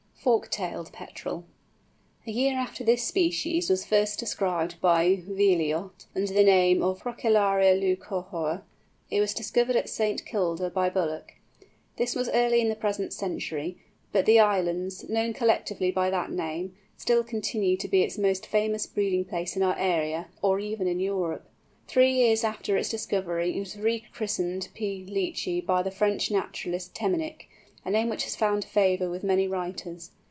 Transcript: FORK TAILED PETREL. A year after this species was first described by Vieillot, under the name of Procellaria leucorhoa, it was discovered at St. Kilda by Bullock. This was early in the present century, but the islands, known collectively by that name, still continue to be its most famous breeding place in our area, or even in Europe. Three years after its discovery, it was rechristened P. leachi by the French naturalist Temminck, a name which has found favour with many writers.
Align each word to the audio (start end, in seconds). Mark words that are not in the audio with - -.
FORK 0.23 0.51
TAILED 0.51 0.91
PETREL. 0.93 1.45
A 2.27 2.31
year 2.31 2.53
after 2.55 2.83
this 2.83 3.01
species 3.07 3.71
was 3.71 3.87
first 3.87 4.19
described 4.19 4.79
by 4.79 5.15
Vieillot, 5.15 6.05
under 6.15 6.31
the 6.31 6.43
name 6.43 6.83
of 6.83 6.99
Procellaria 6.99 7.73
leucorhoa, 7.73 8.61
it 9.09 9.19
was 9.19 9.33
discovered 9.33 9.75
at 9.75 9.89
St. 9.89 10.23
Kilda 10.23 10.69
by 10.69 10.91
Bullock. 10.91 11.37
This 11.97 12.13
was 12.15 12.29
early 12.29 12.61
in 12.61 12.69
the 12.69 12.75
present 12.75 13.13
century, 13.13 13.77
but 14.11 14.27
the 14.27 14.39
islands, 14.39 15.09
known 15.09 15.33
collectively 15.33 15.89
by 15.89 16.11
that 16.11 16.29
name, 16.29 16.75
still 16.97 17.23
continue 17.23 17.75
to 17.77 17.87
be 17.87 18.03
its 18.03 18.19
most 18.19 18.45
famous 18.45 18.85
breeding 18.85 19.25
place 19.25 19.55
in 19.55 19.63
our 19.63 19.75
area, 19.75 20.27
or 20.43 20.59
even 20.59 20.85
in 20.85 20.99
Europe. 20.99 21.49
Three 21.87 22.11
years 22.13 22.43
after 22.43 22.77
its 22.77 22.89
discovery, 22.89 23.57
it 23.57 23.59
was 23.59 23.75
rechristened 23.75 24.69
P. 24.75 25.03
leachi 25.03 25.65
by 25.65 25.81
the 25.81 25.89
French 25.89 26.29
naturalist 26.29 26.93
Temminck, 26.93 27.47
a 27.83 27.89
name 27.89 28.07
which 28.09 28.25
has 28.25 28.35
found 28.35 28.63
favour 28.63 29.09
with 29.09 29.23
many 29.23 29.47
writers. 29.47 30.11